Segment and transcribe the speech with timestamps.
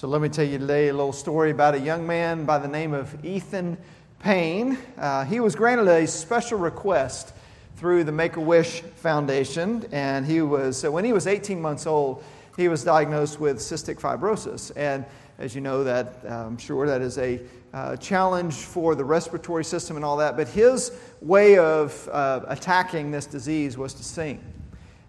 [0.00, 2.66] So let me tell you today a little story about a young man by the
[2.66, 3.76] name of Ethan
[4.18, 4.78] Payne.
[4.96, 7.34] Uh, he was granted a special request
[7.76, 11.86] through the Make a Wish Foundation, and he was so when he was 18 months
[11.86, 12.24] old,
[12.56, 14.72] he was diagnosed with cystic fibrosis.
[14.74, 15.04] And
[15.36, 17.38] as you know, that I'm sure that is a
[17.74, 20.34] uh, challenge for the respiratory system and all that.
[20.34, 24.42] But his way of uh, attacking this disease was to sing.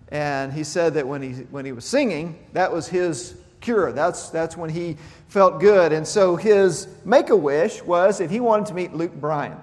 [0.10, 3.92] And he said that when he, when he was singing, that was his cure.
[3.92, 4.98] That's, that's when he
[5.28, 5.94] felt good.
[5.94, 9.58] And so his make a wish was that he wanted to meet Luke Bryan.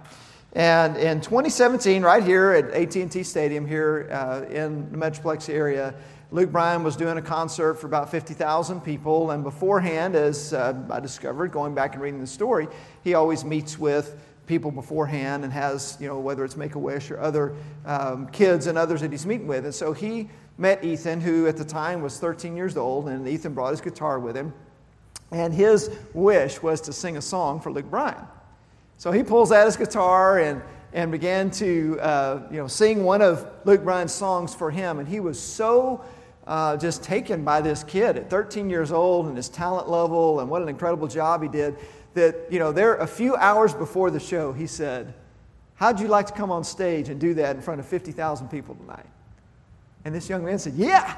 [0.54, 5.94] And in 2017, right here at AT&T Stadium here uh, in the Metroplex area,
[6.30, 9.30] Luke Bryan was doing a concert for about 50,000 people.
[9.30, 12.68] And beforehand, as uh, I discovered going back and reading the story,
[13.02, 17.10] he always meets with people beforehand and has, you know, whether it's Make a Wish
[17.10, 19.64] or other um, kids and others that he's meeting with.
[19.64, 23.54] And so he met Ethan, who at the time was 13 years old, and Ethan
[23.54, 24.52] brought his guitar with him.
[25.30, 28.26] And his wish was to sing a song for Luke Bryan.
[28.96, 33.22] So he pulls out his guitar and, and began to uh, you know, sing one
[33.22, 34.98] of Luke Bryan's songs for him.
[34.98, 36.04] And he was so
[36.46, 40.48] uh, just taken by this kid at 13 years old and his talent level and
[40.48, 41.76] what an incredible job he did
[42.18, 45.14] that, you know, there a few hours before the show, he said,
[45.74, 48.74] How'd you like to come on stage and do that in front of 50,000 people
[48.74, 49.06] tonight?
[50.04, 51.16] And this young man said, Yeah,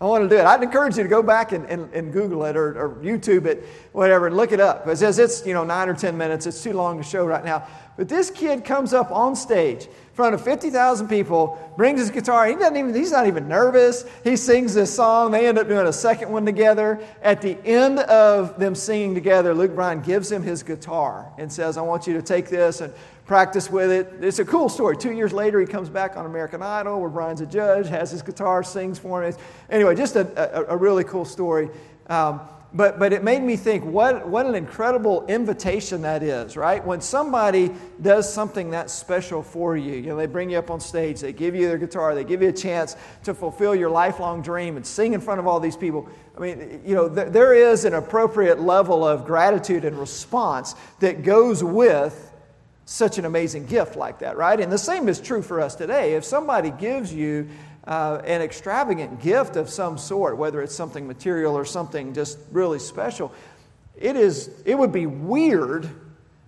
[0.00, 0.44] I want to do it.
[0.44, 3.64] I'd encourage you to go back and, and, and Google it or, or, YouTube it,
[3.92, 4.86] whatever, and look it up.
[4.86, 6.46] It says it's, you know, nine or 10 minutes.
[6.46, 7.66] It's too long to show right now.
[7.96, 12.46] But this kid comes up on stage front of 50,000 people, brings his guitar.
[12.46, 14.06] He doesn't even, he's not even nervous.
[14.24, 15.30] He sings this song.
[15.30, 16.98] They end up doing a second one together.
[17.20, 21.76] At the end of them singing together, Luke Bryan gives him his guitar and says,
[21.76, 22.94] I want you to take this and
[23.26, 24.24] practice with it.
[24.24, 24.96] It's a cool story.
[24.96, 28.22] Two years later, he comes back on American Idol where Bryan's a judge, has his
[28.22, 29.34] guitar, sings for him.
[29.68, 31.68] Anyway, just a, a, a really cool story.
[32.06, 32.40] Um,
[32.76, 36.84] but, but it made me think what, what an incredible invitation that is, right?
[36.84, 37.70] When somebody
[38.02, 41.32] does something that special for you, you know, they bring you up on stage, they
[41.32, 42.94] give you their guitar, they give you a chance
[43.24, 46.06] to fulfill your lifelong dream and sing in front of all these people.
[46.36, 51.22] I mean, you know, th- there is an appropriate level of gratitude and response that
[51.22, 52.30] goes with
[52.84, 54.60] such an amazing gift like that, right?
[54.60, 56.14] And the same is true for us today.
[56.14, 57.48] If somebody gives you
[57.86, 62.78] uh, an extravagant gift of some sort, whether it's something material or something just really
[62.78, 63.32] special,
[63.96, 65.88] it, is, it would be weird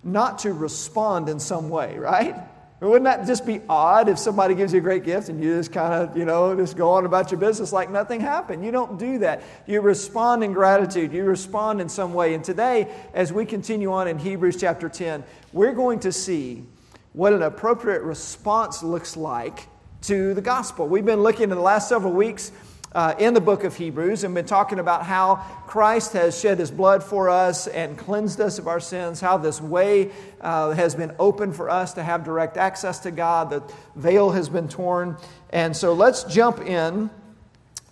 [0.03, 2.35] not to respond in some way, right?
[2.81, 5.73] Wouldn't that just be odd if somebody gives you a great gift and you just
[5.73, 8.63] kind of, you know, just go on about your business like nothing happened?
[8.63, 9.43] You don't do that.
[9.67, 11.11] You respond in gratitude.
[11.11, 12.33] You respond in some way.
[12.33, 16.63] And today, as we continue on in Hebrews chapter 10, we're going to see
[17.11, 19.67] what an appropriate response looks like
[20.01, 20.87] to the gospel.
[20.87, 22.51] We've been looking in the last several weeks
[22.93, 25.35] uh, in the book of Hebrews and been talking about how
[25.67, 29.61] Christ has shed his blood for us and cleansed us of our sins, how this
[29.61, 30.11] way
[30.41, 33.61] uh, has been open for us to have direct access to God, the
[33.95, 35.17] veil has been torn.
[35.51, 37.09] And so let's jump in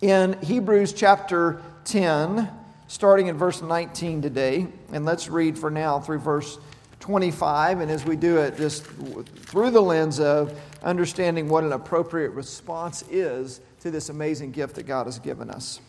[0.00, 2.48] in Hebrews chapter 10,
[2.86, 6.58] starting in verse 19 today, and let's read for now through verse
[7.00, 7.80] 25.
[7.80, 13.02] And as we do it, just through the lens of understanding what an appropriate response
[13.10, 15.80] is to this amazing gift that God has given us.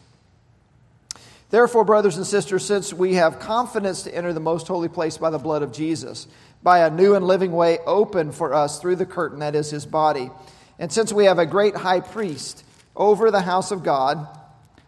[1.50, 5.32] Therefore, brothers and sisters, since we have confidence to enter the most holy place by
[5.32, 6.28] the blood of Jesus,
[6.62, 9.86] by a new and living way open for us through the curtain that is his
[9.86, 10.30] body,
[10.78, 12.64] and since we have a great high priest
[12.96, 14.28] over the house of God,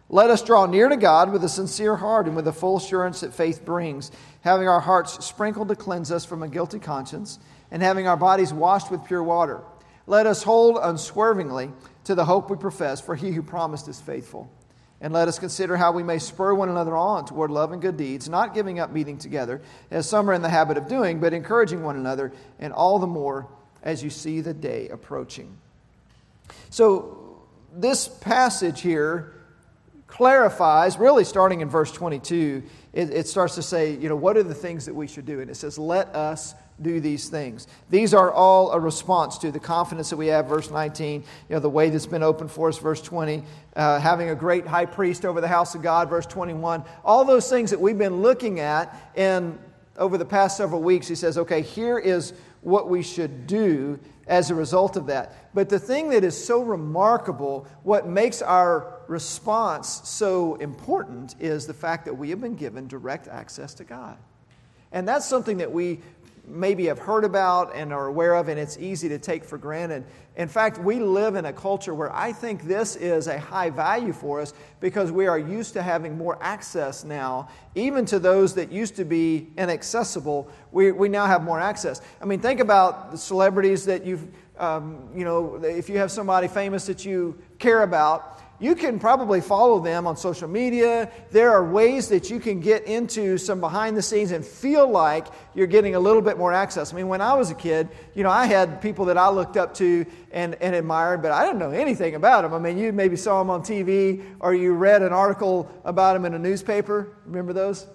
[0.07, 3.21] let us draw near to God with a sincere heart and with the full assurance
[3.21, 7.39] that faith brings, having our hearts sprinkled to cleanse us from a guilty conscience,
[7.71, 9.61] and having our bodies washed with pure water.
[10.07, 11.71] Let us hold unswervingly
[12.05, 14.51] to the hope we profess, for he who promised is faithful.
[14.99, 17.97] And let us consider how we may spur one another on toward love and good
[17.97, 21.33] deeds, not giving up meeting together, as some are in the habit of doing, but
[21.33, 23.47] encouraging one another, and all the more
[23.81, 25.57] as you see the day approaching.
[26.69, 27.17] So,
[27.73, 29.33] this passage here
[30.07, 32.63] clarifies, really starting in verse 22,
[32.93, 35.39] it, it starts to say, you know, what are the things that we should do?
[35.39, 37.67] And it says, let us do these things.
[37.89, 41.59] These are all a response to the confidence that we have, verse 19, you know,
[41.59, 43.43] the way that's been opened for us, verse 20,
[43.75, 46.83] uh, having a great high priest over the house of God, verse 21.
[47.03, 49.59] All those things that we've been looking at and
[49.97, 54.49] over the past several weeks, he says, okay, here is what we should do as
[54.49, 55.53] a result of that.
[55.53, 61.73] But the thing that is so remarkable, what makes our response so important, is the
[61.73, 64.17] fact that we have been given direct access to God.
[64.91, 65.99] And that's something that we
[66.51, 70.03] maybe have heard about and are aware of, and it's easy to take for granted.
[70.35, 74.13] In fact, we live in a culture where I think this is a high value
[74.13, 78.71] for us because we are used to having more access now, even to those that
[78.71, 80.49] used to be inaccessible.
[80.71, 82.01] We, we now have more access.
[82.21, 84.27] I mean, think about the celebrities that you've,
[84.57, 89.41] um, you know, if you have somebody famous that you care about you can probably
[89.41, 91.11] follow them on social media.
[91.31, 95.25] There are ways that you can get into some behind the scenes and feel like
[95.55, 96.93] you're getting a little bit more access.
[96.93, 99.57] I mean, when I was a kid, you know, I had people that I looked
[99.57, 102.53] up to and, and admired, but I didn't know anything about them.
[102.53, 106.25] I mean, you maybe saw them on TV or you read an article about them
[106.25, 107.17] in a newspaper.
[107.25, 107.87] Remember those?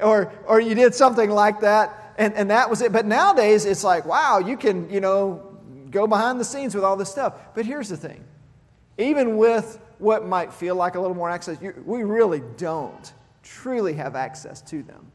[0.00, 2.92] Or, or you did something like that, and, and that was it.
[2.92, 5.56] But nowadays, it's like, wow, you can, you know,
[5.90, 7.34] go behind the scenes with all this stuff.
[7.54, 8.24] But here's the thing
[8.98, 13.12] even with what might feel like a little more access, we really don't
[13.42, 15.10] truly have access to them.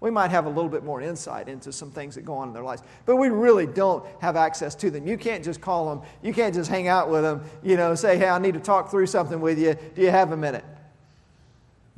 [0.00, 2.54] We might have a little bit more insight into some things that go on in
[2.54, 5.06] their lives, but we really don't have access to them.
[5.06, 8.18] You can't just call them, you can't just hang out with them, you know, say,
[8.18, 9.76] hey, I need to talk through something with you.
[9.94, 10.64] Do you have a minute?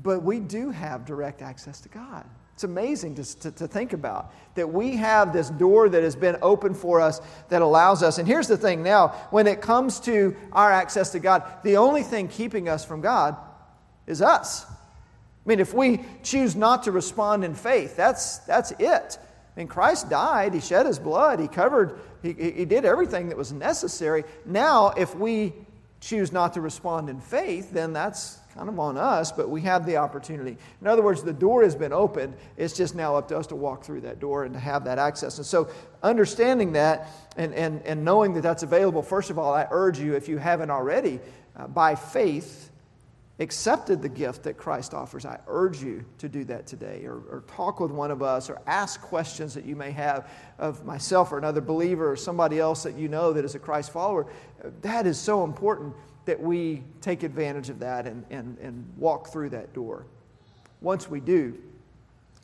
[0.03, 2.25] But we do have direct access to God.
[2.61, 6.37] It's amazing to, to, to, think about that we have this door that has been
[6.43, 8.19] open for us that allows us.
[8.19, 12.03] And here's the thing now, when it comes to our access to God, the only
[12.03, 13.35] thing keeping us from God
[14.07, 14.67] is us.
[14.67, 14.75] I
[15.47, 19.19] mean, if we choose not to respond in faith, that's, that's it.
[19.19, 23.39] I mean, Christ died, He shed His blood, He covered, He, he did everything that
[23.39, 24.25] was necessary.
[24.45, 25.55] Now, if we
[26.01, 29.87] choose not to respond in faith, then that's kind of on us, but we have
[29.87, 30.57] the opportunity.
[30.81, 32.35] In other words, the door has been opened.
[32.57, 34.99] It's just now up to us to walk through that door and to have that
[34.99, 35.39] access.
[35.39, 35.69] And so,
[36.03, 40.15] understanding that and, and, and knowing that that's available, first of all, I urge you,
[40.15, 41.21] if you haven't already,
[41.57, 42.70] uh, by faith,
[43.41, 47.43] accepted the gift that Christ offers, I urge you to do that today or, or,
[47.49, 51.39] talk with one of us or ask questions that you may have of myself or
[51.39, 54.27] another believer or somebody else that you know that is a Christ follower.
[54.83, 55.95] That is so important
[56.27, 60.05] that we take advantage of that and, and, and walk through that door.
[60.83, 61.57] Once we do,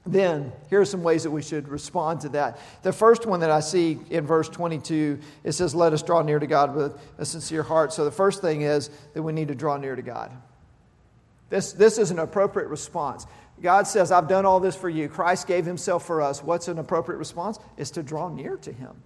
[0.06, 2.58] then here are some ways that we should respond to that.
[2.82, 6.38] The first one that I see in verse 22, it says, Let us draw near
[6.38, 7.92] to God with a sincere heart.
[7.92, 10.30] So the first thing is that we need to draw near to God.
[11.48, 13.26] This, this is an appropriate response.
[13.62, 15.08] God says, I've done all this for you.
[15.08, 16.42] Christ gave himself for us.
[16.42, 17.58] What's an appropriate response?
[17.76, 19.02] Is to draw near to him.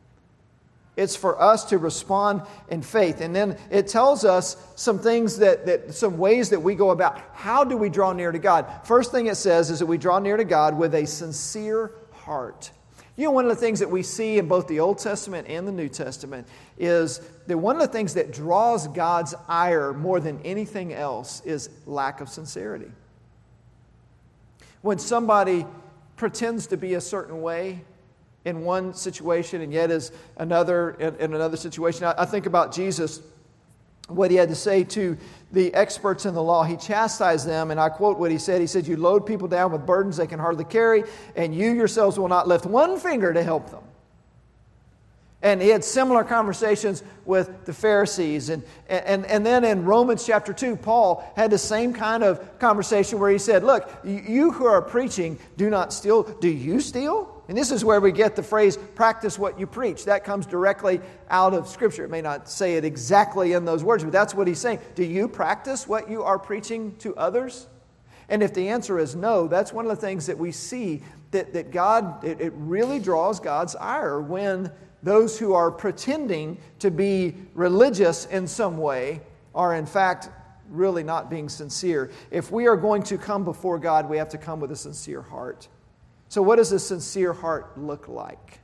[0.96, 3.20] It's for us to respond in faith.
[3.20, 7.20] And then it tells us some things that, that, some ways that we go about.
[7.32, 8.66] How do we draw near to God?
[8.84, 12.70] First thing it says is that we draw near to God with a sincere heart.
[13.20, 15.68] You know, one of the things that we see in both the Old Testament and
[15.68, 20.40] the New Testament is that one of the things that draws God's ire more than
[20.42, 22.90] anything else is lack of sincerity.
[24.80, 25.66] When somebody
[26.16, 27.84] pretends to be a certain way,
[28.46, 32.04] in one situation and yet is another in, in another situation.
[32.06, 33.20] I, I, think about Jesus,
[34.08, 35.18] what he had to say to
[35.52, 36.62] the experts in the law.
[36.62, 38.60] He chastised them, and I quote what he said.
[38.60, 41.04] He said, You load people down with burdens they can hardly carry,
[41.36, 43.82] and you yourselves will not lift one finger to help them.
[45.42, 48.50] And he had similar conversations with the Pharisees.
[48.50, 53.18] And, and, and then in Romans chapter 2, Paul had the same kind of conversation
[53.18, 56.24] where he said, Look, you who are preaching, do not steal.
[56.24, 57.42] Do you steal?
[57.48, 60.04] And this is where we get the phrase, practice what you preach.
[60.04, 61.00] That comes directly
[61.30, 62.04] out of Scripture.
[62.04, 64.78] It may not say it exactly in those words, but that's what he's saying.
[64.94, 67.66] Do you practice what you are preaching to others?
[68.28, 71.02] And if the answer is no, that's one of the things that we see
[71.32, 74.70] that, that God, it, it really draws God's ire when
[75.02, 79.20] those who are pretending to be religious in some way
[79.54, 80.28] are, in fact,
[80.68, 82.10] really not being sincere.
[82.30, 85.22] If we are going to come before God, we have to come with a sincere
[85.22, 85.68] heart.
[86.28, 88.60] So, what does a sincere heart look like?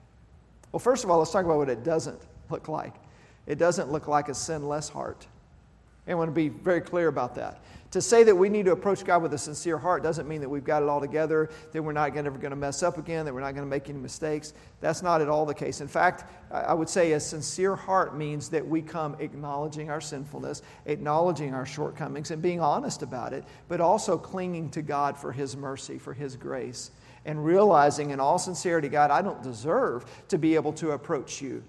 [0.72, 2.94] Well, first of all, let's talk about what it doesn't look like.
[3.46, 5.26] It doesn't look like a sinless heart.
[6.06, 7.60] I want to be very clear about that.
[7.96, 10.48] To say that we need to approach God with a sincere heart doesn't mean that
[10.50, 13.32] we've got it all together, that we're not ever going to mess up again, that
[13.32, 14.52] we're not going to make any mistakes.
[14.82, 15.80] That's not at all the case.
[15.80, 20.60] In fact, I would say a sincere heart means that we come acknowledging our sinfulness,
[20.84, 25.56] acknowledging our shortcomings, and being honest about it, but also clinging to God for His
[25.56, 26.90] mercy, for His grace,
[27.24, 31.64] and realizing in all sincerity, God, I don't deserve to be able to approach you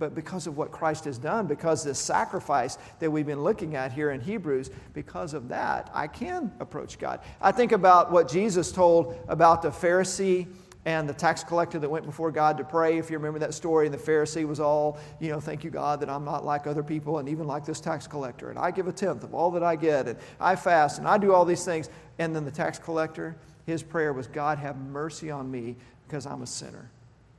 [0.00, 3.92] but because of what Christ has done, because this sacrifice that we've been looking at
[3.92, 7.20] here in Hebrews, because of that, I can approach God.
[7.40, 10.48] I think about what Jesus told about the Pharisee
[10.86, 12.96] and the tax collector that went before God to pray.
[12.96, 16.00] If you remember that story, and the Pharisee was all, you know, thank you, God,
[16.00, 18.48] that I'm not like other people and even like this tax collector.
[18.48, 21.18] And I give a tenth of all that I get, and I fast, and I
[21.18, 21.90] do all these things.
[22.18, 25.76] And then the tax collector, his prayer was, God, have mercy on me
[26.06, 26.90] because I'm a sinner.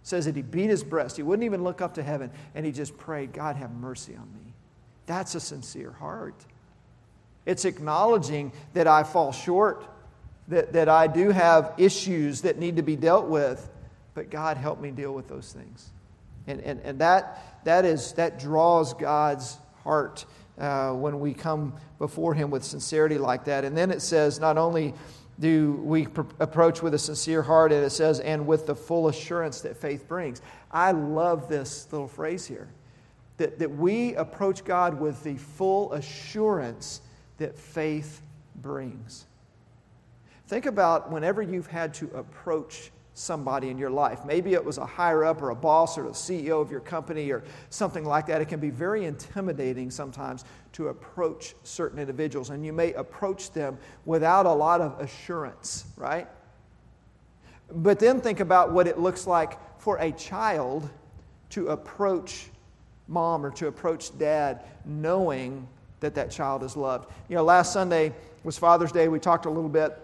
[0.03, 1.17] Says that he beat his breast.
[1.17, 4.27] He wouldn't even look up to heaven, and he just prayed, God, have mercy on
[4.33, 4.53] me.
[5.05, 6.45] That's a sincere heart.
[7.45, 9.85] It's acknowledging that I fall short,
[10.47, 13.69] that, that I do have issues that need to be dealt with,
[14.13, 15.89] but God, help me deal with those things.
[16.47, 20.25] And, and, and that, that, is, that draws God's heart
[20.59, 23.63] uh, when we come before Him with sincerity like that.
[23.63, 24.93] And then it says, not only
[25.39, 29.07] do we pr- approach with a sincere heart, and it says, and with the full
[29.07, 30.41] assurance that faith brings.
[30.71, 32.67] I love this little phrase here
[33.37, 37.01] that, that we approach God with the full assurance
[37.37, 38.21] that faith
[38.57, 39.25] brings.
[40.47, 44.25] Think about whenever you've had to approach somebody in your life.
[44.25, 47.31] Maybe it was a higher up or a boss or the CEO of your company
[47.31, 48.41] or something like that.
[48.41, 53.77] It can be very intimidating sometimes to approach certain individuals, and you may approach them
[54.05, 56.27] without a lot of assurance, right?
[57.73, 60.89] But then think about what it looks like for a child
[61.51, 62.47] to approach
[63.07, 65.67] mom or to approach dad knowing
[65.99, 67.11] that that child is loved.
[67.29, 68.13] You know, last Sunday
[68.43, 69.07] was Father's Day.
[69.07, 69.97] We talked a little bit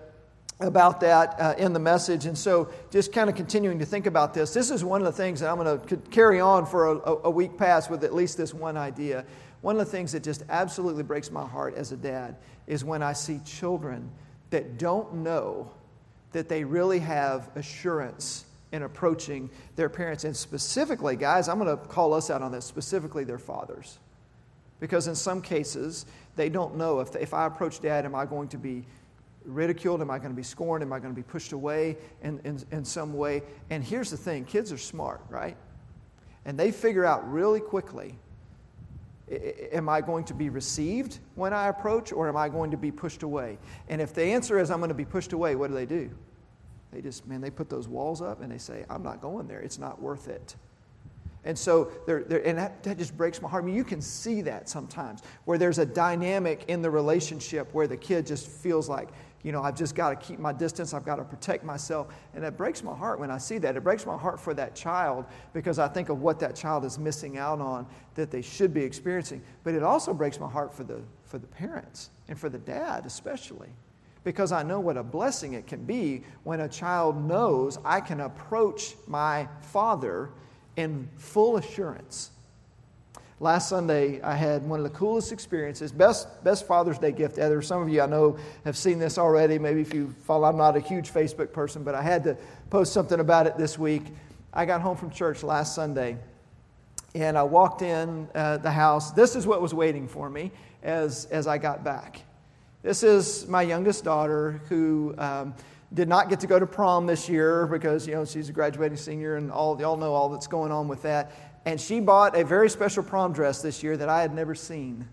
[0.59, 2.25] about that uh, in the message.
[2.25, 5.11] And so, just kind of continuing to think about this, this is one of the
[5.11, 8.37] things that I'm going to carry on for a, a, week past with at least
[8.37, 9.23] this one idea.
[9.61, 12.35] One of the things that just absolutely breaks my heart as a dad
[12.65, 14.09] is when I see children
[14.49, 15.71] that don't know
[16.31, 20.23] that they really have assurance in approaching their parents.
[20.23, 23.99] And specifically, guys, I'm going to call us out on this, specifically their fathers.
[24.79, 28.47] Because in some cases, they don't know if, if I approach dad, am I going
[28.49, 28.85] to be
[29.47, 30.01] ridiculed?
[30.01, 30.83] Am I going to be scorned?
[30.83, 33.43] Am I going to be pushed away in, in, in some way?
[33.69, 35.57] And here's the thing kids are smart, right?
[36.45, 38.17] And they figure out really quickly
[39.73, 42.91] am I going to be received when I approach or am I going to be
[42.91, 43.57] pushed away?
[43.89, 46.09] And if the answer is I'm going to be pushed away, what do they do?
[46.91, 49.59] They just, man, they put those walls up and they say, I'm not going there.
[49.59, 50.55] It's not worth it.
[51.43, 53.63] And so, they're, and that, that just breaks my heart.
[53.63, 57.87] I mean, you can see that sometimes where there's a dynamic in the relationship where
[57.87, 59.09] the kid just feels like,
[59.43, 60.93] you know, I've just got to keep my distance.
[60.93, 62.07] I've got to protect myself.
[62.33, 63.77] And it breaks my heart when I see that.
[63.77, 66.97] It breaks my heart for that child because I think of what that child is
[66.97, 69.41] missing out on that they should be experiencing.
[69.63, 73.05] But it also breaks my heart for the, for the parents and for the dad,
[73.05, 73.69] especially
[74.23, 78.19] because I know what a blessing it can be when a child knows I can
[78.19, 80.31] approach my father
[80.75, 82.31] in full assurance.
[83.39, 87.61] Last Sunday, I had one of the coolest experiences, best, best Father's Day gift ever.
[87.61, 89.59] Some of you I know have seen this already.
[89.59, 92.35] Maybe if you follow, I'm not a huge Facebook person, but I had to
[92.71, 94.01] post something about it this week.
[94.51, 96.17] I got home from church last Sunday,
[97.13, 99.11] and I walked in uh, the house.
[99.11, 100.51] This is what was waiting for me
[100.81, 102.23] as, as I got back.
[102.81, 105.53] This is my youngest daughter who um,
[105.93, 108.97] did not get to go to prom this year because, you know, she's a graduating
[108.97, 111.31] senior and all, y'all know all that's going on with that.
[111.67, 115.05] And she bought a very special prom dress this year that I had never seen.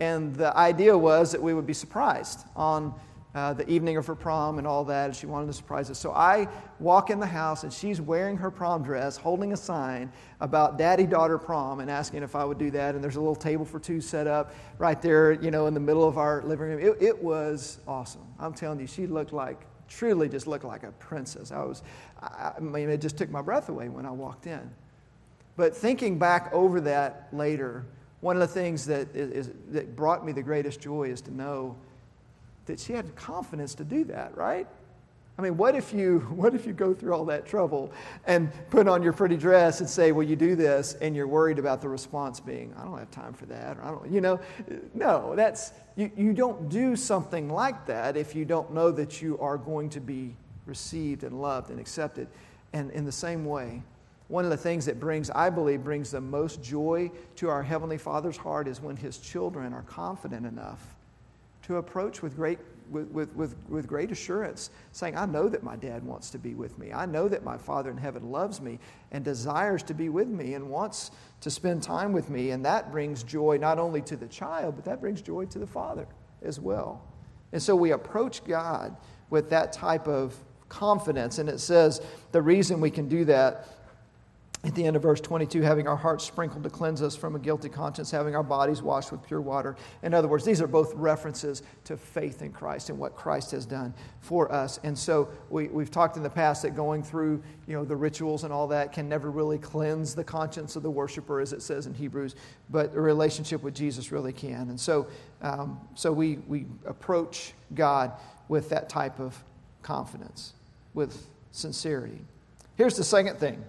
[0.00, 2.92] And the idea was that we would be surprised on
[3.36, 6.00] uh, the evening of her prom and all that, and she wanted to surprise us.
[6.00, 6.48] So I
[6.80, 11.06] walk in the house, and she's wearing her prom dress, holding a sign about daddy
[11.06, 12.96] daughter prom, and asking if I would do that.
[12.96, 15.78] And there's a little table for two set up right there, you know, in the
[15.78, 16.80] middle of our living room.
[16.80, 18.26] It, it was awesome.
[18.40, 21.52] I'm telling you, she looked like, truly just looked like a princess.
[21.52, 21.84] I was,
[22.20, 24.68] I mean, it just took my breath away when I walked in.
[25.56, 27.84] But thinking back over that later,
[28.20, 31.76] one of the things that, is, that brought me the greatest joy is to know
[32.66, 34.66] that she had confidence to do that, right?
[35.38, 37.92] I mean, what if you what if you go through all that trouble
[38.26, 41.58] and put on your pretty dress and say, "Will you do this?" and you're worried
[41.58, 44.40] about the response being, "I don't have time for that," or "I don't," you know?
[44.94, 46.10] No, that's you.
[46.16, 50.00] You don't do something like that if you don't know that you are going to
[50.00, 50.34] be
[50.64, 52.28] received and loved and accepted.
[52.72, 53.82] And in the same way,
[54.28, 57.98] one of the things that brings, I believe, brings the most joy to our Heavenly
[57.98, 60.96] Father's heart is when His children are confident enough
[61.62, 62.58] to approach with great,
[62.90, 66.54] with, with, with, with great assurance, saying, I know that my dad wants to be
[66.54, 66.92] with me.
[66.92, 68.78] I know that my Father in heaven loves me
[69.12, 72.50] and desires to be with me and wants to spend time with me.
[72.50, 75.66] And that brings joy not only to the child, but that brings joy to the
[75.66, 76.06] Father
[76.42, 77.02] as well.
[77.52, 78.96] And so we approach God
[79.30, 80.36] with that type of
[80.68, 81.38] confidence.
[81.38, 82.00] And it says
[82.32, 83.68] the reason we can do that
[84.66, 87.38] at the end of verse 22, having our hearts sprinkled to cleanse us from a
[87.38, 89.76] guilty conscience, having our bodies washed with pure water.
[90.02, 93.64] In other words, these are both references to faith in Christ and what Christ has
[93.64, 94.80] done for us.
[94.82, 98.44] And so we, we've talked in the past that going through you know, the rituals
[98.44, 101.86] and all that can never really cleanse the conscience of the worshiper, as it says
[101.86, 102.34] in Hebrews,
[102.68, 104.68] but a relationship with Jesus really can.
[104.70, 105.06] And so,
[105.42, 108.12] um, so we, we approach God
[108.48, 109.42] with that type of
[109.82, 110.54] confidence,
[110.92, 112.20] with sincerity.
[112.76, 113.64] Here's the second thing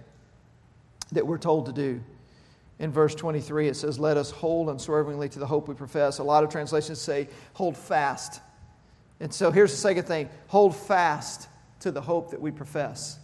[1.12, 2.00] that we're told to do.
[2.78, 6.18] In verse 23, it says, Let us hold unswervingly to the hope we profess.
[6.18, 8.40] A lot of translations say, Hold fast.
[9.20, 11.48] And so here's the second thing hold fast
[11.80, 13.18] to the hope that we profess.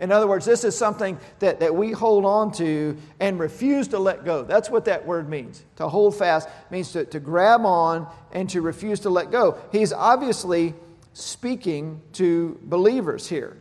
[0.00, 4.00] In other words, this is something that, that we hold on to and refuse to
[4.00, 4.42] let go.
[4.42, 5.62] That's what that word means.
[5.76, 9.58] To hold fast means to, to grab on and to refuse to let go.
[9.70, 10.74] He's obviously
[11.12, 13.56] speaking to believers here,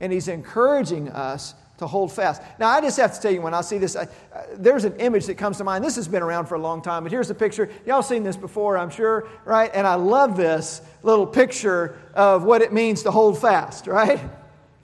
[0.00, 2.42] and he's encouraging us to hold fast.
[2.58, 4.06] Now, I just have to tell you, when I see this, I, uh,
[4.54, 5.82] there's an image that comes to mind.
[5.82, 7.70] This has been around for a long time, but here's a picture.
[7.86, 9.70] Y'all seen this before, I'm sure, right?
[9.74, 14.20] And I love this little picture of what it means to hold fast, right?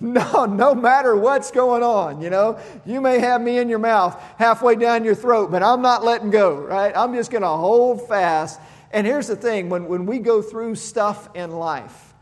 [0.01, 4.19] No, no matter what's going on, you know, you may have me in your mouth
[4.39, 6.95] halfway down your throat, but I'm not letting go, right?
[6.97, 8.61] I'm just going to hold fast.
[8.91, 12.15] And here's the thing when, when we go through stuff in life,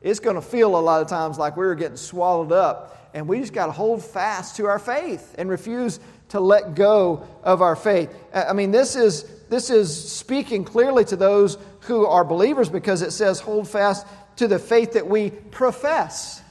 [0.00, 3.01] it's going to feel a lot of times like we're getting swallowed up.
[3.14, 6.00] And we just got to hold fast to our faith and refuse
[6.30, 8.14] to let go of our faith.
[8.32, 13.02] Uh, I mean, this is, this is speaking clearly to those who are believers because
[13.02, 16.42] it says, hold fast to the faith that we profess.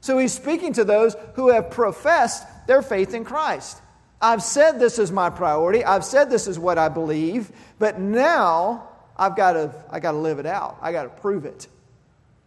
[0.00, 3.80] So he's speaking to those who have professed their faith in Christ.
[4.20, 5.84] I've said this is my priority.
[5.84, 10.18] I've said this is what I believe, but now I've got to, I got to
[10.18, 10.78] live it out.
[10.80, 11.68] I got to prove it.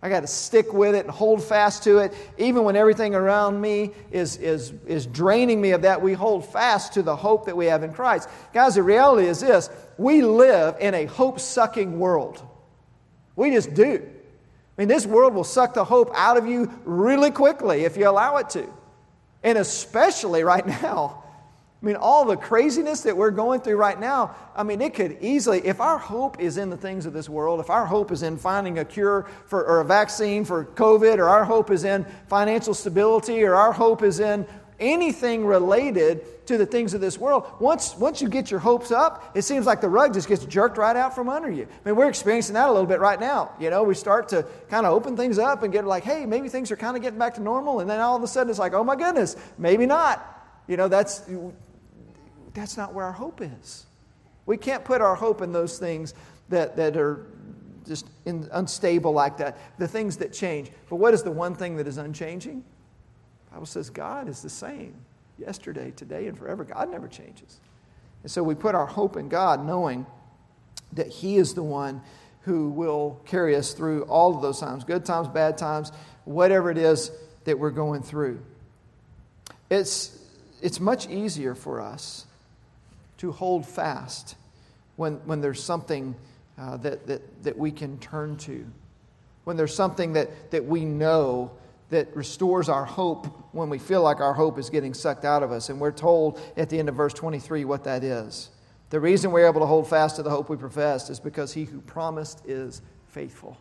[0.05, 2.13] I got to stick with it and hold fast to it.
[2.37, 6.93] Even when everything around me is, is, is draining me of that, we hold fast
[6.93, 8.29] to the hope that we have in Christ.
[8.53, 12.39] Guys, the reality is this we live in a hope sucking world.
[13.35, 14.07] We just do.
[14.77, 18.07] I mean, this world will suck the hope out of you really quickly if you
[18.07, 18.71] allow it to.
[19.41, 21.23] And especially right now.
[21.81, 25.17] I mean, all the craziness that we're going through right now, I mean, it could
[25.21, 28.23] easily, if our hope is in the things of this world, if our hope is
[28.23, 32.05] in finding a cure for, or a vaccine for COVID, or our hope is in
[32.27, 34.47] financial stability, or our hope is in
[34.79, 39.31] anything related to the things of this world, once, once you get your hopes up,
[39.35, 41.63] it seems like the rug just gets jerked right out from under you.
[41.63, 43.51] I mean, we're experiencing that a little bit right now.
[43.59, 46.49] You know, we start to kind of open things up and get like, hey, maybe
[46.49, 47.79] things are kind of getting back to normal.
[47.79, 50.31] And then all of a sudden it's like, oh my goodness, maybe not.
[50.67, 51.23] You know, that's,
[52.55, 53.85] that's not where our hope is.
[54.45, 56.13] We can't put our hope in those things
[56.49, 57.27] that, that are
[57.85, 60.71] just in, unstable like that, the things that change.
[60.89, 62.63] But what is the one thing that is unchanging?
[63.51, 64.95] Bible says God is the same
[65.37, 66.63] yesterday, today, and forever.
[66.63, 67.59] God never changes.
[68.23, 70.05] And so we put our hope in God, knowing
[70.93, 72.01] that He is the one
[72.41, 75.91] who will carry us through all of those times good times, bad times,
[76.25, 77.11] whatever it is
[77.43, 78.39] that we're going through.
[79.69, 80.17] It's,
[80.61, 82.25] it's much easier for us
[83.25, 84.35] to hold fast
[84.97, 86.15] when, when there's something
[86.57, 88.65] uh, that, that, that we can turn to,
[89.43, 91.51] when there's something that, that we know
[91.89, 95.51] that restores our hope when we feel like our hope is getting sucked out of
[95.51, 95.69] us.
[95.69, 98.49] And we're told at the end of verse 23 what that is.
[98.91, 101.65] The reason we're able to hold fast to the hope we professed is because he
[101.65, 103.57] who promised is faithful.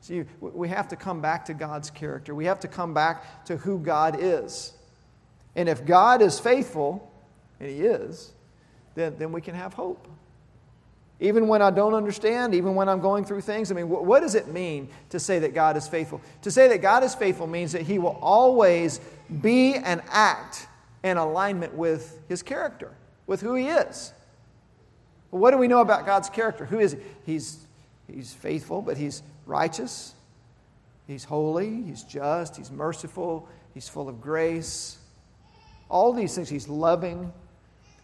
[0.00, 2.34] See, we have to come back to God's character.
[2.34, 4.72] We have to come back to who God is.
[5.56, 7.09] And if God is faithful,
[7.60, 8.32] and He is,
[8.94, 10.08] then, then we can have hope.
[11.22, 14.34] Even when I don't understand, even when I'm going through things, I mean, what does
[14.34, 16.22] it mean to say that God is faithful?
[16.42, 19.00] To say that God is faithful means that He will always
[19.42, 20.66] be and act
[21.04, 22.94] in alignment with His character,
[23.26, 24.14] with who He is.
[25.30, 26.64] Well, what do we know about God's character?
[26.64, 26.98] Who is He?
[27.32, 27.66] He's,
[28.10, 30.14] he's faithful, but He's righteous,
[31.06, 34.96] He's holy, He's just, He's merciful, He's full of grace.
[35.90, 37.30] All these things, He's loving,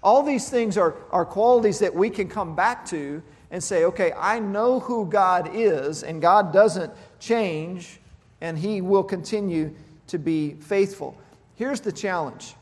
[0.07, 4.13] all these things are, are qualities that we can come back to and say, okay,
[4.17, 7.99] I know who God is, and God doesn't change,
[8.41, 9.75] and He will continue
[10.07, 11.19] to be faithful.
[11.57, 12.55] Here's the challenge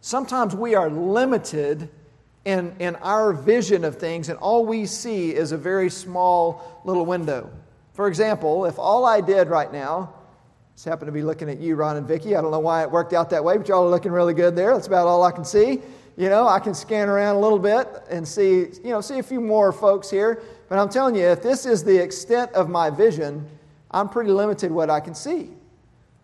[0.00, 1.88] sometimes we are limited
[2.44, 7.04] in, in our vision of things, and all we see is a very small little
[7.04, 7.50] window.
[7.94, 10.14] For example, if all I did right now,
[10.76, 12.36] just happen to be looking at you, Ron and Vicki.
[12.36, 14.54] I don't know why it worked out that way, but y'all are looking really good
[14.54, 14.72] there.
[14.72, 15.82] That's about all I can see.
[16.18, 19.22] You know, I can scan around a little bit and see, you know, see a
[19.22, 20.42] few more folks here.
[20.68, 23.48] But I'm telling you, if this is the extent of my vision,
[23.92, 25.50] I'm pretty limited what I can see.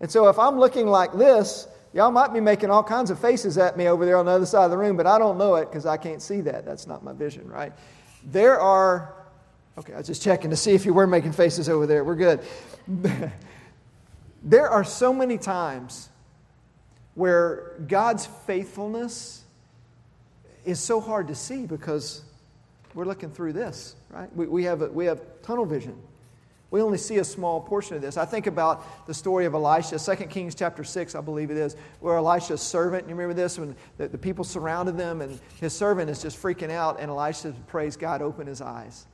[0.00, 3.56] And so if I'm looking like this, y'all might be making all kinds of faces
[3.56, 5.54] at me over there on the other side of the room, but I don't know
[5.54, 6.64] it because I can't see that.
[6.64, 7.72] That's not my vision, right?
[8.24, 9.14] There are,
[9.78, 12.02] okay, I was just checking to see if you were making faces over there.
[12.02, 12.40] We're good.
[14.42, 16.08] there are so many times
[17.14, 19.43] where God's faithfulness
[20.64, 22.22] is so hard to see because
[22.94, 24.34] we're looking through this, right?
[24.34, 25.96] We, we, have, a, we have tunnel vision.
[26.70, 28.16] we only see a small portion of this.
[28.16, 31.76] I think about the story of Elisha, 2 Kings chapter 6, I believe it is,
[32.00, 36.08] where Elisha's servant, you remember this, when the, the people surrounded them and his servant
[36.08, 39.06] is just freaking out, and Elisha prays God open his eyes.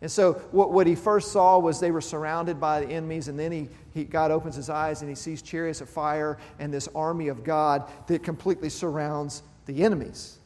[0.00, 3.38] And so, what, what he first saw was they were surrounded by the enemies, and
[3.38, 6.88] then he, he, God opens his eyes and he sees chariots of fire and this
[6.92, 10.40] army of God that completely surrounds the enemies.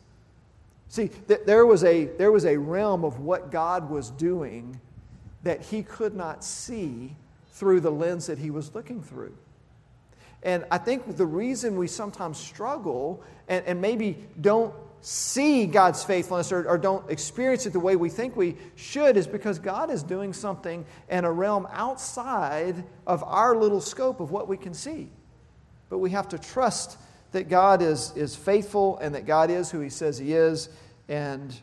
[0.88, 4.80] See, th- there, was a, there was a realm of what God was doing
[5.42, 7.14] that he could not see
[7.52, 9.36] through the lens that he was looking through.
[10.42, 16.52] And I think the reason we sometimes struggle and, and maybe don't see God's faithfulness
[16.52, 20.02] or, or, don't experience it the way we think we should is because God is
[20.02, 25.08] doing something in a realm outside of our little scope of what we can see.
[25.88, 26.98] But we have to trust
[27.32, 30.68] that God is, is faithful and that God is who He says He is.
[31.08, 31.54] And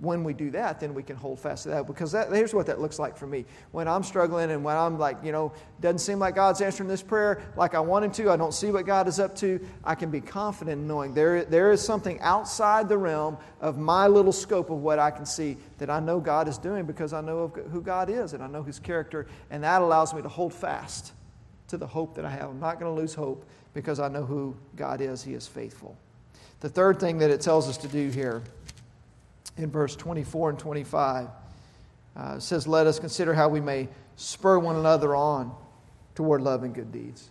[0.00, 1.86] when we do that, then we can hold fast to that.
[1.86, 3.44] Because that, here's what that looks like for me.
[3.72, 7.02] When I'm struggling and when I'm like, you know, doesn't seem like God's answering this
[7.02, 9.94] prayer like I want Him to, I don't see what God is up to, I
[9.94, 14.32] can be confident in knowing there, there is something outside the realm of my little
[14.32, 17.48] scope of what I can see that I know God is doing because I know
[17.48, 19.26] who God is and I know His character.
[19.50, 21.12] And that allows me to hold fast
[21.68, 22.50] to the hope that I have.
[22.50, 23.44] I'm not going to lose hope
[23.76, 25.22] because I know who God is.
[25.22, 25.98] He is faithful.
[26.60, 28.42] The third thing that it tells us to do here
[29.58, 31.28] in verse 24 and 25.
[32.16, 35.54] Uh, says, Let us consider how we may spur one another on
[36.14, 37.28] toward love and good deeds.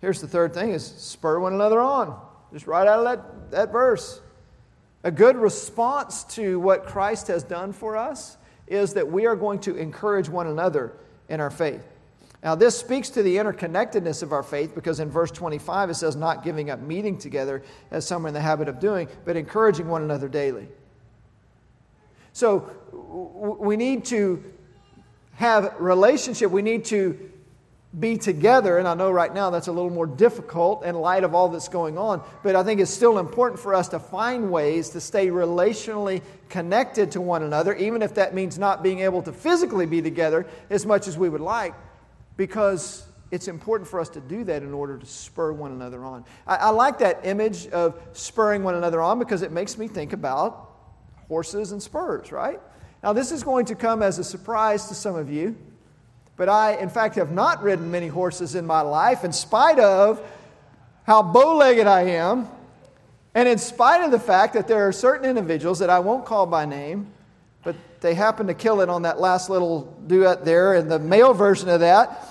[0.00, 2.18] Here's the third thing is spur one another on.
[2.54, 4.22] Just right out of that, that verse.
[5.04, 9.58] A good response to what Christ has done for us is that we are going
[9.60, 10.94] to encourage one another
[11.28, 11.86] in our faith.
[12.42, 16.16] Now, this speaks to the interconnectedness of our faith because in verse 25 it says,
[16.16, 19.88] not giving up meeting together as some are in the habit of doing, but encouraging
[19.88, 20.68] one another daily.
[22.32, 24.44] So we need to
[25.36, 26.50] have relationship.
[26.50, 27.30] We need to
[27.98, 28.76] be together.
[28.78, 31.68] And I know right now that's a little more difficult in light of all that's
[31.68, 32.22] going on.
[32.42, 36.20] But I think it's still important for us to find ways to stay relationally
[36.50, 40.46] connected to one another, even if that means not being able to physically be together
[40.68, 41.74] as much as we would like,
[42.36, 46.24] because it's important for us to do that in order to spur one another on.
[46.46, 50.12] I, I like that image of spurring one another on because it makes me think
[50.12, 50.70] about
[51.28, 52.60] horses and spurs, right?
[53.02, 55.56] Now, this is going to come as a surprise to some of you,
[56.36, 60.22] but I, in fact, have not ridden many horses in my life, in spite of
[61.04, 62.48] how bow legged I am,
[63.34, 66.46] and in spite of the fact that there are certain individuals that I won't call
[66.46, 67.12] by name,
[67.66, 71.34] but they happen to kill it on that last little duet there in the male
[71.34, 72.24] version of that,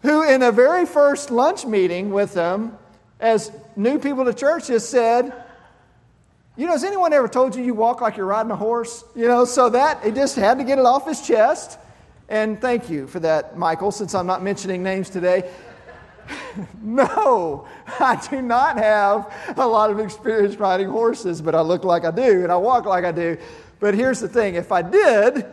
[0.00, 2.74] who, in a very first lunch meeting with them,
[3.20, 5.30] as new people to church, just said,
[6.56, 9.04] you know, has anyone ever told you you walk like you're riding a horse?
[9.14, 11.78] You know, so that, he just had to get it off his chest.
[12.30, 15.50] And thank you for that, Michael, since I'm not mentioning names today.
[16.82, 22.06] no, I do not have a lot of experience riding horses, but I look like
[22.06, 23.36] I do and I walk like I do.
[23.80, 25.46] But here's the thing if I did,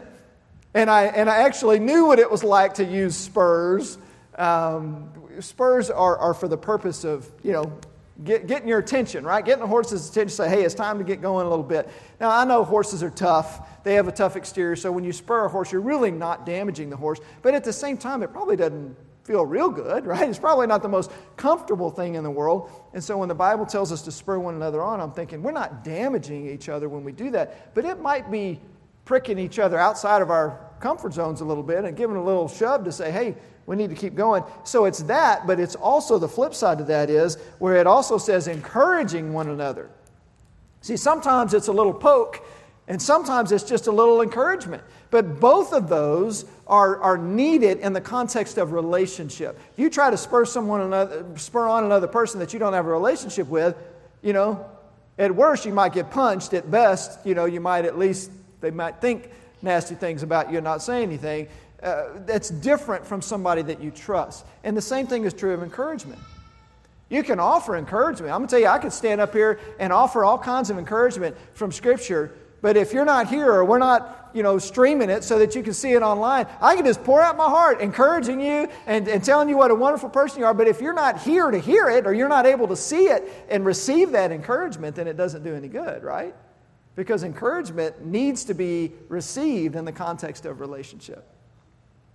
[0.73, 3.97] and I, and I actually knew what it was like to use spurs,
[4.37, 5.09] um,
[5.39, 7.79] spurs are, are for the purpose of, you know,
[8.23, 9.45] Get, getting your attention, right?
[9.45, 11.87] Getting the horse's attention, say, hey, it's time to get going a little bit.
[12.19, 13.83] Now, I know horses are tough.
[13.83, 16.89] They have a tough exterior, so when you spur a horse, you're really not damaging
[16.89, 17.19] the horse.
[17.43, 18.95] But at the same time, it probably doesn't
[19.27, 20.27] feel real good, right?
[20.27, 22.71] It's probably not the most comfortable thing in the world.
[22.93, 25.51] And so when the Bible tells us to spur one another on, I'm thinking we're
[25.51, 28.59] not damaging each other when we do that, but it might be
[29.05, 32.47] pricking each other outside of our comfort zones a little bit and giving a little
[32.47, 33.35] shove to say, hey,
[33.65, 34.43] we need to keep going.
[34.63, 38.17] So it's that, but it's also the flip side of that is where it also
[38.17, 39.89] says encouraging one another.
[40.81, 42.45] See, sometimes it's a little poke,
[42.87, 44.83] and sometimes it's just a little encouragement.
[45.09, 49.59] But both of those are, are needed in the context of relationship.
[49.73, 52.85] If you try to spur someone another, spur on another person that you don't have
[52.85, 53.75] a relationship with,
[54.21, 54.65] you know,
[55.17, 56.53] at worst you might get punched.
[56.53, 60.57] At best, you know, you might at least they might think nasty things about you
[60.57, 61.47] and not say anything
[61.81, 64.45] uh, that's different from somebody that you trust.
[64.63, 66.19] And the same thing is true of encouragement.
[67.09, 68.33] You can offer encouragement.
[68.33, 70.77] I'm going to tell you, I could stand up here and offer all kinds of
[70.77, 75.23] encouragement from Scripture, but if you're not here or we're not, you know, streaming it
[75.23, 78.41] so that you can see it online, I can just pour out my heart, encouraging
[78.41, 80.53] you and, and telling you what a wonderful person you are.
[80.53, 83.45] But if you're not here to hear it or you're not able to see it
[83.49, 86.33] and receive that encouragement, then it doesn't do any good, right?
[86.95, 91.23] Because encouragement needs to be received in the context of relationship.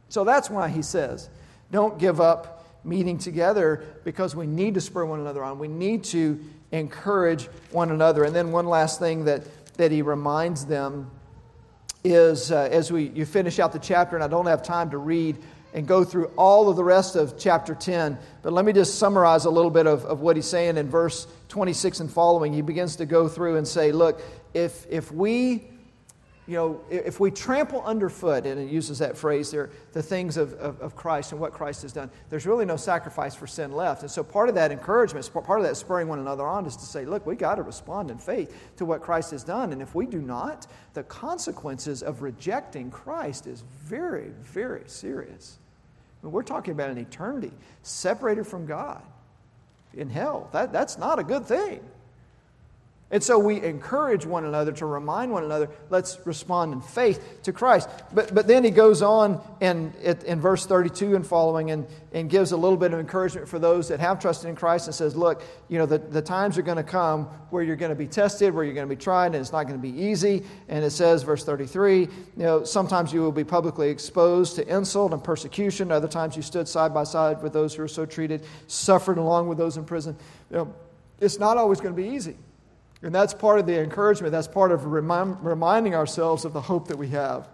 [0.09, 1.31] So that's why he says,
[1.71, 5.59] don't give up meeting together because we need to spur one another on.
[5.59, 6.39] We need to
[6.73, 8.25] encourage one another.
[8.25, 9.43] And then one last thing that,
[9.77, 11.11] that he reminds them
[12.05, 14.99] is uh, as we you finish out the chapter, and I don't have time to
[14.99, 15.39] read
[15.75, 19.47] and go through all of the rest of chapter 10, but let me just summarize
[19.47, 22.53] a little bit of, of what he's saying in verse 26 and following.
[22.53, 24.21] He begins to go through and say, Look,
[24.53, 25.65] if, if we
[26.49, 30.55] you know, if we trample underfoot, and it uses that phrase there, the things of,
[30.55, 34.03] of, of, Christ and what Christ has done, there's really no sacrifice for sin left.
[34.03, 36.85] And so part of that encouragement, part of that spurring one another on is to
[36.85, 39.73] say, look, we got to respond in faith to what Christ has done.
[39.73, 45.59] And if we do not, the consequences of rejecting Christ is very, very serious.
[46.23, 47.53] I mean, we're talking about an eternity
[47.83, 49.03] separated from God
[49.95, 50.49] in hell.
[50.53, 51.81] That, that's not a good thing.
[53.13, 57.53] And so we encourage one another to remind one another, let's respond in faith to
[57.53, 57.91] Christ.
[58.15, 59.93] But, but then he goes on in,
[60.25, 63.89] in verse 32 and following and, and gives a little bit of encouragement for those
[63.89, 66.79] that have trusted in Christ and says, look, you know, the, the times are going
[66.79, 69.35] to come where you're going to be tested, where you're going to be tried, and
[69.35, 70.43] it's not going to be easy.
[70.69, 75.13] And it says, verse 33, you know, sometimes you will be publicly exposed to insult
[75.13, 75.93] and persecution.
[75.93, 79.49] Other times you stood side by side with those who are so treated, suffered along
[79.49, 80.17] with those in prison.
[80.51, 80.75] You know,
[81.21, 82.37] it's not always going to be easy.
[83.03, 84.33] And that's part of the encouragement.
[84.33, 87.49] That's part of remind, reminding ourselves of the hope that we have.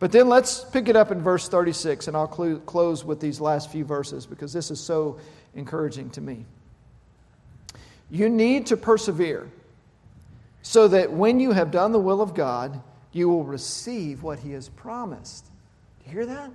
[0.00, 3.40] But then let's pick it up in verse 36, and I'll cl- close with these
[3.40, 5.18] last few verses because this is so
[5.54, 6.44] encouraging to me.
[8.10, 9.48] You need to persevere
[10.62, 12.82] so that when you have done the will of God,
[13.12, 15.46] you will receive what He has promised.
[16.00, 16.50] Do you hear that?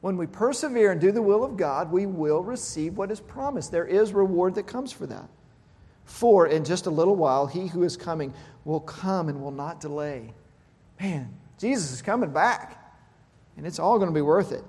[0.00, 3.72] When we persevere and do the will of God, we will receive what is promised.
[3.72, 5.28] There is reward that comes for that.
[6.06, 8.32] For in just a little while, he who is coming
[8.64, 10.32] will come and will not delay.
[11.00, 12.94] Man, Jesus is coming back,
[13.56, 14.64] and it's all going to be worth it.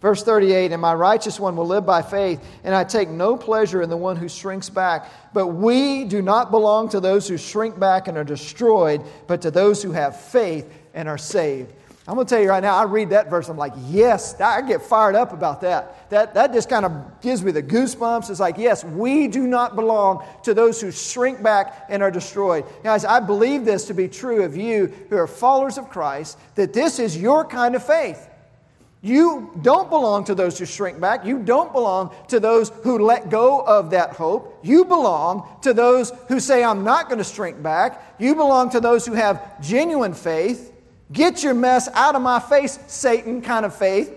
[0.00, 3.82] Verse 38 And my righteous one will live by faith, and I take no pleasure
[3.82, 5.10] in the one who shrinks back.
[5.32, 9.50] But we do not belong to those who shrink back and are destroyed, but to
[9.50, 11.72] those who have faith and are saved.
[12.06, 14.60] I'm going to tell you right now, I read that verse, I'm like, yes, I
[14.62, 16.10] get fired up about that.
[16.10, 18.28] That, that just kind of gives me the goosebumps.
[18.28, 22.64] It's like, yes, we do not belong to those who shrink back and are destroyed.
[22.82, 26.72] Guys, I believe this to be true of you who are followers of Christ, that
[26.72, 28.28] this is your kind of faith.
[29.00, 31.24] You don't belong to those who shrink back.
[31.24, 34.58] You don't belong to those who let go of that hope.
[34.64, 38.16] You belong to those who say, I'm not going to shrink back.
[38.18, 40.71] You belong to those who have genuine faith
[41.12, 44.12] Get your mess out of my face, Satan kind of faith.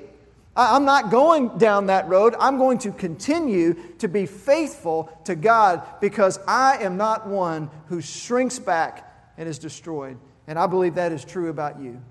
[0.56, 2.34] I'm not going down that road.
[2.40, 8.00] I'm going to continue to be faithful to God because I am not one who
[8.00, 10.18] shrinks back and is destroyed.
[10.48, 12.02] And I believe that is true about you.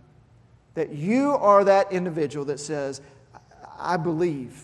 [0.74, 3.00] That you are that individual that says,
[3.78, 4.62] I believe.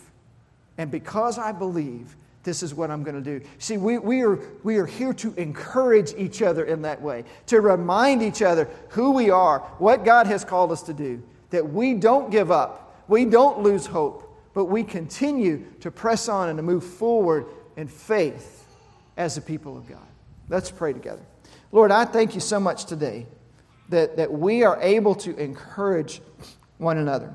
[0.77, 3.45] And because I believe, this is what I'm going to do.
[3.59, 7.61] See, we, we, are, we are here to encourage each other in that way, to
[7.61, 11.95] remind each other who we are, what God has called us to do, that we
[11.95, 16.63] don't give up, we don't lose hope, but we continue to press on and to
[16.63, 18.67] move forward in faith
[19.17, 19.99] as the people of God.
[20.49, 21.23] Let's pray together.
[21.73, 23.27] Lord, I thank you so much today
[23.91, 26.23] that, that we are able to encourage
[26.79, 27.35] one another.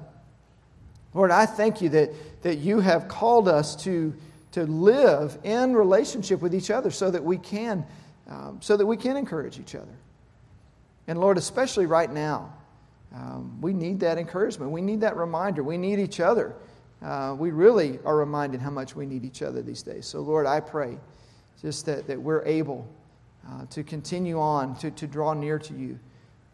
[1.13, 4.13] Lord, I thank you that, that you have called us to
[4.55, 7.85] to live in relationship with each other so that we can
[8.29, 9.91] um, so that we can encourage each other.
[11.07, 12.53] And lord especially right now
[13.13, 14.71] um, we need that encouragement.
[14.71, 15.61] We need that reminder.
[15.61, 16.55] We need each other.
[17.01, 20.05] Uh, we really are reminded how much we need each other these days.
[20.05, 20.97] So lord i pray
[21.61, 22.87] just that, that we're able
[23.49, 25.99] uh, to continue on to, to draw near to you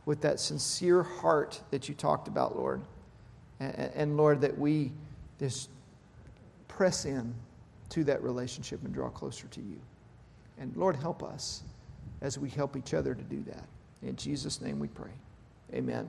[0.07, 2.81] with that sincere heart that you talked about lord.
[3.59, 4.91] And, and lord that we
[5.37, 5.69] just
[6.67, 7.35] press in
[7.91, 9.79] to that relationship and draw closer to you.
[10.57, 11.63] And Lord, help us
[12.21, 13.65] as we help each other to do that.
[14.01, 15.11] In Jesus' name we pray.
[15.73, 16.07] Amen.